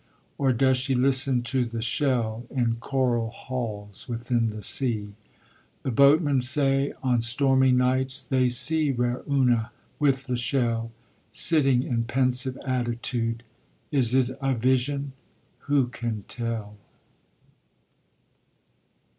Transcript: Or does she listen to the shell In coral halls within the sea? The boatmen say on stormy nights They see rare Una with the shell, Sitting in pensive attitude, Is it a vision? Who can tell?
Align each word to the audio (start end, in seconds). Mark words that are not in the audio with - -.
Or 0.39 0.51
does 0.51 0.77
she 0.79 0.95
listen 0.95 1.43
to 1.43 1.63
the 1.63 1.79
shell 1.79 2.47
In 2.49 2.77
coral 2.77 3.29
halls 3.29 4.07
within 4.09 4.49
the 4.49 4.63
sea? 4.63 5.13
The 5.83 5.91
boatmen 5.91 6.41
say 6.41 6.93
on 7.03 7.21
stormy 7.21 7.71
nights 7.71 8.23
They 8.23 8.49
see 8.49 8.91
rare 8.91 9.21
Una 9.29 9.69
with 9.99 10.23
the 10.23 10.37
shell, 10.37 10.91
Sitting 11.31 11.83
in 11.83 12.05
pensive 12.05 12.57
attitude, 12.65 13.43
Is 13.91 14.15
it 14.15 14.31
a 14.41 14.55
vision? 14.55 15.13
Who 15.69 15.85
can 15.89 16.23
tell? 16.27 16.77